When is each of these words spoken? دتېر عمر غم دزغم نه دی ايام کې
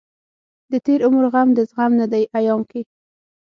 دتېر 0.71 0.99
عمر 1.07 1.23
غم 1.33 1.49
دزغم 1.57 1.91
نه 2.01 2.05
دی 2.11 2.23
ايام 2.37 2.61
کې 2.69 2.81